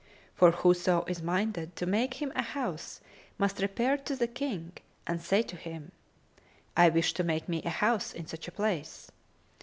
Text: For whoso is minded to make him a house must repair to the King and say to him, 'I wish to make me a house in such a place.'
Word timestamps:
For 0.33 0.49
whoso 0.49 1.03
is 1.07 1.21
minded 1.21 1.75
to 1.75 1.85
make 1.85 2.15
him 2.15 2.31
a 2.35 2.41
house 2.41 3.01
must 3.37 3.59
repair 3.61 3.97
to 3.97 4.15
the 4.15 4.25
King 4.27 4.71
and 5.05 5.21
say 5.21 5.43
to 5.43 5.55
him, 5.55 5.91
'I 6.75 6.89
wish 6.89 7.13
to 7.13 7.23
make 7.23 7.47
me 7.47 7.61
a 7.61 7.69
house 7.69 8.11
in 8.11 8.25
such 8.25 8.47
a 8.47 8.51
place.' 8.51 9.11